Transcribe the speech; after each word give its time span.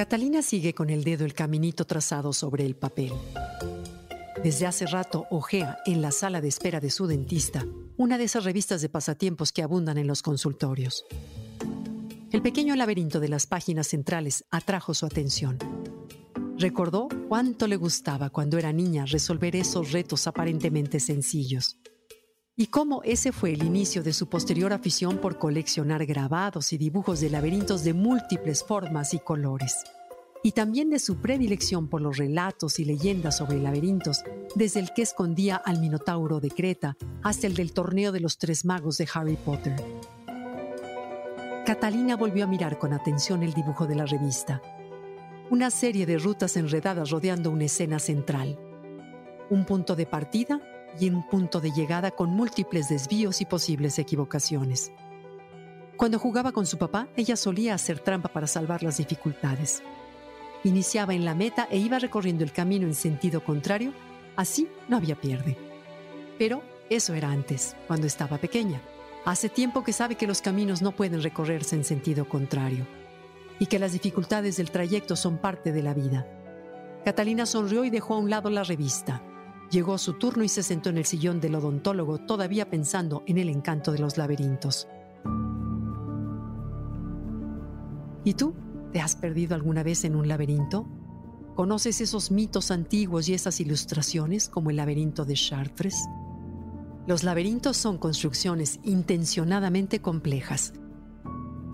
Catalina 0.00 0.40
sigue 0.40 0.72
con 0.72 0.88
el 0.88 1.04
dedo 1.04 1.26
el 1.26 1.34
caminito 1.34 1.84
trazado 1.84 2.32
sobre 2.32 2.64
el 2.64 2.74
papel. 2.74 3.12
Desde 4.42 4.66
hace 4.66 4.86
rato 4.86 5.26
ojea 5.28 5.76
en 5.84 6.00
la 6.00 6.10
sala 6.10 6.40
de 6.40 6.48
espera 6.48 6.80
de 6.80 6.88
su 6.88 7.06
dentista 7.06 7.66
una 7.98 8.16
de 8.16 8.24
esas 8.24 8.44
revistas 8.44 8.80
de 8.80 8.88
pasatiempos 8.88 9.52
que 9.52 9.62
abundan 9.62 9.98
en 9.98 10.06
los 10.06 10.22
consultorios. 10.22 11.04
El 12.32 12.40
pequeño 12.40 12.76
laberinto 12.76 13.20
de 13.20 13.28
las 13.28 13.46
páginas 13.46 13.88
centrales 13.88 14.46
atrajo 14.50 14.94
su 14.94 15.04
atención. 15.04 15.58
Recordó 16.56 17.08
cuánto 17.28 17.66
le 17.66 17.76
gustaba 17.76 18.30
cuando 18.30 18.56
era 18.56 18.72
niña 18.72 19.04
resolver 19.04 19.54
esos 19.54 19.92
retos 19.92 20.26
aparentemente 20.26 20.98
sencillos. 20.98 21.76
Y 22.60 22.66
cómo 22.66 23.00
ese 23.04 23.32
fue 23.32 23.54
el 23.54 23.62
inicio 23.62 24.02
de 24.02 24.12
su 24.12 24.28
posterior 24.28 24.74
afición 24.74 25.16
por 25.16 25.38
coleccionar 25.38 26.04
grabados 26.04 26.74
y 26.74 26.76
dibujos 26.76 27.18
de 27.20 27.30
laberintos 27.30 27.84
de 27.84 27.94
múltiples 27.94 28.62
formas 28.62 29.14
y 29.14 29.18
colores 29.18 29.82
y 30.42 30.52
también 30.52 30.90
de 30.90 30.98
su 30.98 31.22
predilección 31.22 31.88
por 31.88 32.02
los 32.02 32.18
relatos 32.18 32.78
y 32.78 32.84
leyendas 32.84 33.38
sobre 33.38 33.58
laberintos, 33.58 34.24
desde 34.54 34.80
el 34.80 34.92
que 34.92 35.00
escondía 35.00 35.56
al 35.56 35.80
Minotauro 35.80 36.38
de 36.38 36.50
Creta 36.50 36.98
hasta 37.22 37.46
el 37.46 37.54
del 37.54 37.72
torneo 37.72 38.12
de 38.12 38.20
los 38.20 38.36
tres 38.36 38.66
magos 38.66 38.98
de 38.98 39.08
Harry 39.14 39.36
Potter. 39.36 39.82
Catalina 41.64 42.14
volvió 42.14 42.44
a 42.44 42.46
mirar 42.46 42.78
con 42.78 42.92
atención 42.92 43.42
el 43.42 43.54
dibujo 43.54 43.86
de 43.86 43.94
la 43.94 44.04
revista. 44.04 44.60
Una 45.48 45.70
serie 45.70 46.04
de 46.04 46.18
rutas 46.18 46.58
enredadas 46.58 47.08
rodeando 47.08 47.50
una 47.50 47.64
escena 47.64 47.98
central. 47.98 48.58
Un 49.48 49.64
punto 49.64 49.96
de 49.96 50.04
partida 50.04 50.60
y 50.98 51.10
un 51.10 51.26
punto 51.26 51.60
de 51.60 51.70
llegada 51.70 52.10
con 52.10 52.30
múltiples 52.30 52.88
desvíos 52.88 53.40
y 53.40 53.44
posibles 53.46 53.98
equivocaciones. 53.98 54.92
Cuando 55.96 56.18
jugaba 56.18 56.52
con 56.52 56.66
su 56.66 56.78
papá, 56.78 57.08
ella 57.16 57.36
solía 57.36 57.74
hacer 57.74 58.00
trampa 58.00 58.30
para 58.30 58.46
salvar 58.46 58.82
las 58.82 58.96
dificultades. 58.96 59.82
Iniciaba 60.64 61.14
en 61.14 61.24
la 61.24 61.34
meta 61.34 61.68
e 61.70 61.78
iba 61.78 61.98
recorriendo 61.98 62.42
el 62.42 62.52
camino 62.52 62.86
en 62.86 62.94
sentido 62.94 63.44
contrario, 63.44 63.92
así 64.36 64.68
no 64.88 64.96
había 64.96 65.20
pierde. 65.20 65.56
Pero 66.38 66.62
eso 66.88 67.14
era 67.14 67.30
antes, 67.30 67.76
cuando 67.86 68.06
estaba 68.06 68.38
pequeña. 68.38 68.80
Hace 69.26 69.50
tiempo 69.50 69.84
que 69.84 69.92
sabe 69.92 70.14
que 70.14 70.26
los 70.26 70.40
caminos 70.40 70.80
no 70.80 70.92
pueden 70.92 71.22
recorrerse 71.22 71.76
en 71.76 71.84
sentido 71.84 72.26
contrario 72.26 72.86
y 73.58 73.66
que 73.66 73.78
las 73.78 73.92
dificultades 73.92 74.56
del 74.56 74.70
trayecto 74.70 75.14
son 75.14 75.36
parte 75.36 75.70
de 75.70 75.82
la 75.82 75.92
vida. 75.92 76.26
Catalina 77.04 77.46
sonrió 77.46 77.84
y 77.84 77.90
dejó 77.90 78.14
a 78.14 78.18
un 78.18 78.30
lado 78.30 78.50
la 78.50 78.64
revista. 78.64 79.22
Llegó 79.70 79.98
su 79.98 80.14
turno 80.14 80.42
y 80.42 80.48
se 80.48 80.64
sentó 80.64 80.90
en 80.90 80.98
el 80.98 81.04
sillón 81.04 81.40
del 81.40 81.54
odontólogo, 81.54 82.18
todavía 82.18 82.68
pensando 82.68 83.22
en 83.26 83.38
el 83.38 83.48
encanto 83.48 83.92
de 83.92 84.00
los 84.00 84.18
laberintos. 84.18 84.88
¿Y 88.24 88.34
tú? 88.34 88.54
¿Te 88.92 89.00
has 89.00 89.14
perdido 89.14 89.54
alguna 89.54 89.84
vez 89.84 90.04
en 90.04 90.16
un 90.16 90.26
laberinto? 90.26 90.88
¿Conoces 91.54 92.00
esos 92.00 92.32
mitos 92.32 92.72
antiguos 92.72 93.28
y 93.28 93.34
esas 93.34 93.60
ilustraciones 93.60 94.48
como 94.48 94.70
el 94.70 94.76
laberinto 94.76 95.24
de 95.24 95.34
Chartres? 95.34 95.94
Los 97.06 97.22
laberintos 97.22 97.76
son 97.76 97.98
construcciones 97.98 98.80
intencionadamente 98.82 100.00
complejas, 100.00 100.72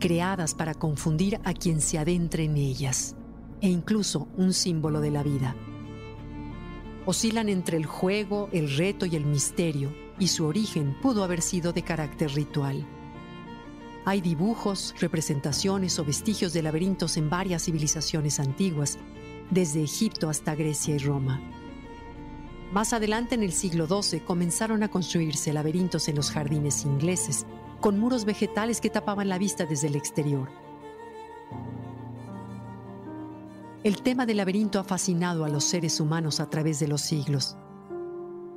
creadas 0.00 0.54
para 0.54 0.74
confundir 0.74 1.40
a 1.44 1.54
quien 1.54 1.80
se 1.80 1.98
adentre 1.98 2.44
en 2.44 2.56
ellas, 2.58 3.16
e 3.62 3.68
incluso 3.68 4.28
un 4.36 4.52
símbolo 4.52 5.00
de 5.00 5.10
la 5.10 5.22
vida. 5.22 5.56
Oscilan 7.06 7.48
entre 7.48 7.76
el 7.76 7.86
juego, 7.86 8.48
el 8.50 8.76
reto 8.76 9.06
y 9.06 9.14
el 9.14 9.24
misterio, 9.24 9.94
y 10.18 10.26
su 10.26 10.44
origen 10.44 10.96
pudo 11.00 11.22
haber 11.22 11.40
sido 11.40 11.72
de 11.72 11.82
carácter 11.82 12.32
ritual. 12.32 12.84
Hay 14.04 14.20
dibujos, 14.20 14.92
representaciones 14.98 16.00
o 16.00 16.04
vestigios 16.04 16.52
de 16.52 16.62
laberintos 16.62 17.16
en 17.16 17.30
varias 17.30 17.64
civilizaciones 17.64 18.40
antiguas, 18.40 18.98
desde 19.50 19.84
Egipto 19.84 20.28
hasta 20.28 20.56
Grecia 20.56 20.96
y 20.96 20.98
Roma. 20.98 21.40
Más 22.72 22.92
adelante 22.92 23.36
en 23.36 23.44
el 23.44 23.52
siglo 23.52 23.86
XII 23.86 24.20
comenzaron 24.20 24.82
a 24.82 24.88
construirse 24.88 25.52
laberintos 25.52 26.08
en 26.08 26.16
los 26.16 26.32
jardines 26.32 26.84
ingleses, 26.84 27.46
con 27.80 28.00
muros 28.00 28.24
vegetales 28.24 28.80
que 28.80 28.90
tapaban 28.90 29.28
la 29.28 29.38
vista 29.38 29.64
desde 29.64 29.86
el 29.86 29.94
exterior. 29.94 30.48
El 33.86 34.02
tema 34.02 34.26
del 34.26 34.38
laberinto 34.38 34.80
ha 34.80 34.84
fascinado 34.84 35.44
a 35.44 35.48
los 35.48 35.62
seres 35.62 36.00
humanos 36.00 36.40
a 36.40 36.50
través 36.50 36.80
de 36.80 36.88
los 36.88 37.02
siglos. 37.02 37.56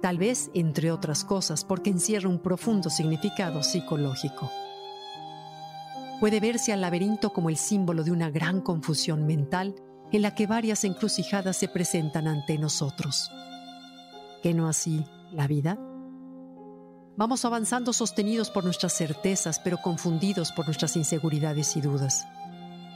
Tal 0.01 0.17
vez, 0.17 0.49
entre 0.55 0.91
otras 0.91 1.23
cosas, 1.23 1.63
porque 1.63 1.91
encierra 1.91 2.27
un 2.27 2.39
profundo 2.39 2.89
significado 2.89 3.61
psicológico 3.61 4.49
puede 6.19 6.39
verse 6.39 6.73
al 6.73 6.81
laberinto 6.81 7.31
como 7.31 7.49
el 7.49 7.57
símbolo 7.57 8.03
de 8.03 8.11
una 8.11 8.29
gran 8.29 8.61
confusión 8.61 9.25
mental 9.25 9.75
en 10.11 10.21
la 10.21 10.35
que 10.35 10.47
varias 10.47 10.83
encrucijadas 10.83 11.57
se 11.57 11.67
presentan 11.67 12.27
ante 12.27 12.57
nosotros. 12.57 13.31
¿Qué 14.41 14.55
no 14.55 14.67
así 14.67 15.05
la 15.31 15.47
vida? 15.47 15.77
Vamos 17.15 17.45
avanzando 17.45 17.93
sostenidos 17.93 18.49
por 18.49 18.63
nuestras 18.63 18.93
certezas, 18.93 19.59
pero 19.59 19.77
confundidos 19.77 20.51
por 20.51 20.65
nuestras 20.65 20.95
inseguridades 20.95 21.77
y 21.77 21.81
dudas. 21.81 22.25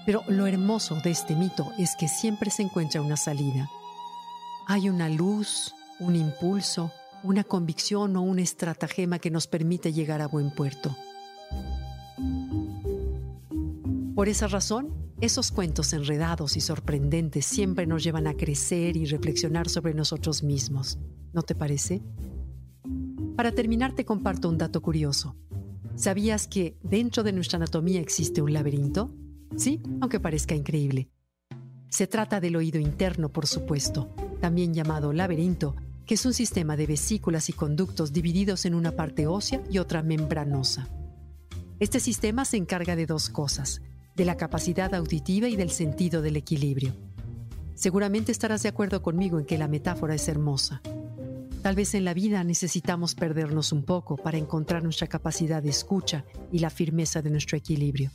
Pero 0.06 0.24
lo 0.28 0.47
hermoso 0.47 1.00
de 1.02 1.12
este 1.12 1.36
mito 1.36 1.72
es 1.78 1.96
que 1.97 2.08
siempre 2.08 2.52
se 2.52 2.64
encuentra 2.64 3.02
una 3.02 3.18
salida. 3.18 3.69
Hay 4.68 4.90
una 4.90 5.09
luz, 5.09 5.74
un 6.00 6.16
impulso, 6.16 6.91
una 7.24 7.44
convicción 7.44 8.16
o 8.18 8.22
un 8.22 8.40
estratagema 8.40 9.19
que 9.19 9.31
nos 9.31 9.47
permite 9.47 9.94
llegar 9.94 10.22
a 10.22 10.28
buen 10.28 10.52
puerto. 10.52 10.96
Por 14.16 14.28
esa 14.30 14.47
razón, 14.47 14.94
esos 15.22 15.52
cuentos 15.52 15.94
enredados 15.94 16.58
y 16.58 16.62
sorprendentes 16.62 17.46
siempre 17.46 17.88
nos 17.88 18.03
llevan 18.03 18.28
a 18.28 18.36
crecer 18.36 18.97
y 18.97 19.06
reflexionar 19.06 19.69
sobre 19.69 19.94
nosotros 19.94 20.44
mismos. 20.44 21.00
¿No 21.31 21.44
te 21.44 21.56
parece? 21.56 22.02
Para 23.36 23.53
terminar, 23.53 23.94
te 23.94 24.06
comparto 24.06 24.50
un 24.50 24.58
dato 24.58 24.81
curioso. 24.81 25.36
¿Sabías 25.96 26.47
que 26.47 26.78
dentro 26.84 27.24
de 27.24 27.31
nuestra 27.31 27.58
anatomía 27.58 28.02
existe 28.02 28.42
un 28.42 28.53
laberinto? 28.53 29.12
Sí, 29.56 29.81
aunque 30.02 30.19
parezca 30.19 30.56
increíble. 30.56 31.09
Se 31.90 32.08
trata 32.08 32.40
del 32.40 32.56
oído 32.56 32.80
interno, 32.80 33.30
por 33.30 33.46
supuesto, 33.46 34.09
también 34.41 34.74
llamado 34.74 35.14
laberinto, 35.14 35.75
que 36.06 36.16
es 36.16 36.25
un 36.25 36.34
sistema 36.34 36.75
de 36.75 36.88
vesículas 36.88 37.50
y 37.50 37.53
conductos 37.53 38.12
divididos 38.12 38.66
en 38.66 38.74
una 38.74 38.94
parte 38.94 39.28
ósea 39.28 39.62
y 39.69 39.78
otra 39.78 40.02
membranosa. 40.02 40.90
Este 41.80 42.00
sistema 42.00 42.46
se 42.46 42.58
encarga 42.58 42.96
de 42.96 43.06
dos 43.06 43.30
cosas, 43.30 43.81
de 44.16 44.25
la 44.25 44.38
capacidad 44.38 44.94
auditiva 44.94 45.48
y 45.48 45.56
del 45.56 45.69
sentido 45.69 46.22
del 46.22 46.36
equilibrio. 46.36 46.95
Seguramente 47.75 48.31
estarás 48.31 48.63
de 48.63 48.69
acuerdo 48.69 49.01
conmigo 49.01 49.39
en 49.39 49.45
que 49.45 49.57
la 49.57 49.68
metáfora 49.68 50.16
es 50.16 50.28
hermosa. 50.28 50.81
Tal 51.62 51.75
vez 51.75 51.94
en 51.95 52.06
la 52.06 52.13
vida 52.13 52.44
necesitamos 52.44 53.16
perdernos 53.16 53.72
un 53.72 53.83
poco 53.83 54.18
para 54.18 54.38
encontrar 54.38 54.83
nuestra 54.83 55.07
capacidad 55.07 55.63
de 55.63 55.69
escucha 55.69 56.25
y 56.51 56.60
la 56.60 56.69
firmeza 56.69 57.22
de 57.22 57.30
nuestro 57.30 57.57
equilibrio. 57.57 58.12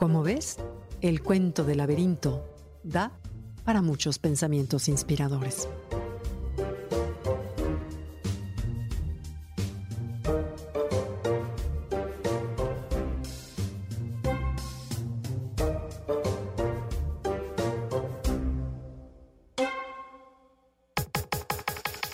Como 0.00 0.22
ves, 0.22 0.56
el 1.02 1.22
cuento 1.22 1.62
del 1.62 1.76
laberinto 1.76 2.42
da 2.82 3.12
para 3.66 3.82
muchos 3.82 4.18
pensamientos 4.18 4.88
inspiradores. 4.88 5.68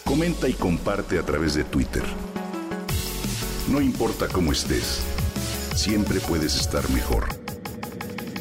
Comenta 0.04 0.48
y 0.48 0.54
comparte 0.54 1.20
a 1.20 1.22
través 1.22 1.54
de 1.54 1.62
Twitter. 1.62 2.02
No 3.70 3.80
importa 3.80 4.26
cómo 4.26 4.50
estés, 4.50 5.04
siempre 5.76 6.18
puedes 6.18 6.56
estar 6.56 6.90
mejor. 6.90 7.45